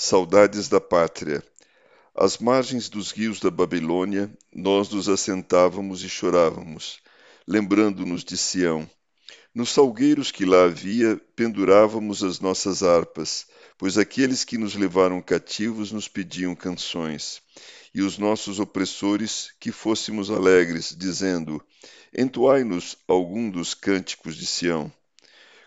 Saudades 0.00 0.68
da 0.68 0.80
pátria. 0.80 1.42
Às 2.14 2.38
margens 2.38 2.88
dos 2.88 3.10
rios 3.10 3.40
da 3.40 3.50
Babilônia, 3.50 4.32
nós 4.54 4.88
nos 4.90 5.08
assentávamos 5.08 6.04
e 6.04 6.08
chorávamos, 6.08 7.00
lembrando-nos 7.44 8.22
de 8.22 8.36
Sião. 8.36 8.88
Nos 9.52 9.70
salgueiros 9.70 10.30
que 10.30 10.44
lá 10.44 10.66
havia, 10.66 11.20
pendurávamos 11.34 12.22
as 12.22 12.38
nossas 12.38 12.84
harpas, 12.84 13.48
pois 13.76 13.98
aqueles 13.98 14.44
que 14.44 14.56
nos 14.56 14.76
levaram 14.76 15.20
cativos 15.20 15.90
nos 15.90 16.06
pediam 16.06 16.54
canções. 16.54 17.42
E 17.92 18.00
os 18.00 18.18
nossos 18.18 18.60
opressores 18.60 19.52
que 19.58 19.72
fôssemos 19.72 20.30
alegres, 20.30 20.94
dizendo: 20.96 21.60
Entoai-nos 22.16 22.96
algum 23.08 23.50
dos 23.50 23.74
cânticos 23.74 24.36
de 24.36 24.46
Sião. 24.46 24.92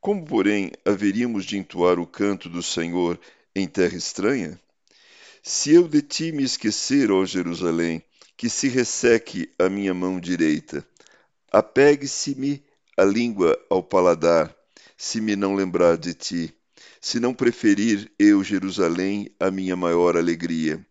Como, 0.00 0.24
porém, 0.24 0.72
haveríamos 0.82 1.44
de 1.44 1.58
entoar 1.58 1.98
o 1.98 2.06
canto 2.06 2.48
do 2.48 2.62
Senhor 2.62 3.20
em 3.54 3.66
terra 3.66 3.96
estranha? 3.96 4.60
Se 5.42 5.72
eu 5.72 5.86
de 5.86 6.02
ti 6.02 6.32
me 6.32 6.42
esquecer, 6.42 7.10
ó 7.10 7.24
Jerusalém, 7.24 8.02
que 8.36 8.48
se 8.48 8.68
resseque 8.68 9.52
a 9.58 9.68
minha 9.68 9.94
mão 9.94 10.18
direita. 10.18 10.86
Apegue-se-me 11.52 12.64
a 12.96 13.04
língua 13.04 13.58
ao 13.70 13.82
paladar, 13.82 14.54
se 14.96 15.20
me 15.20 15.36
não 15.36 15.54
lembrar 15.54 15.96
de 15.96 16.14
ti. 16.14 16.54
Se 17.00 17.20
não 17.20 17.34
preferir 17.34 18.10
eu, 18.18 18.42
Jerusalém, 18.42 19.30
a 19.38 19.50
minha 19.50 19.76
maior 19.76 20.16
alegria. 20.16 20.84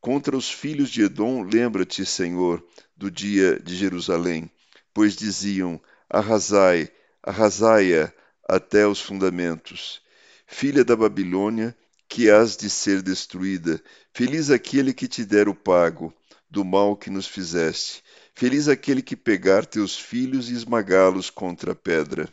Contra 0.00 0.36
os 0.36 0.50
filhos 0.50 0.90
de 0.90 1.02
Edom, 1.02 1.42
lembra-te, 1.42 2.04
Senhor, 2.04 2.62
do 2.96 3.10
dia 3.10 3.58
de 3.60 3.76
Jerusalém, 3.76 4.50
pois 4.92 5.16
diziam: 5.16 5.80
Arrasai, 6.10 6.90
arrasai-a 7.22 8.12
até 8.48 8.86
os 8.86 9.00
fundamentos. 9.00 10.02
Filha 10.46 10.84
da 10.84 10.94
Babilônia, 10.94 11.74
que 12.14 12.30
has 12.30 12.56
de 12.56 12.70
ser 12.70 13.02
destruída. 13.02 13.82
Feliz 14.12 14.48
aquele 14.48 14.94
que 14.94 15.08
te 15.08 15.24
der 15.24 15.48
o 15.48 15.54
pago 15.54 16.14
do 16.48 16.64
mal 16.64 16.96
que 16.96 17.10
nos 17.10 17.26
fizeste. 17.26 18.04
Feliz 18.36 18.68
aquele 18.68 19.02
que 19.02 19.16
pegar 19.16 19.66
teus 19.66 19.98
filhos 19.98 20.48
e 20.48 20.52
esmagá-los 20.52 21.28
contra 21.28 21.72
a 21.72 21.74
pedra. 21.74 22.32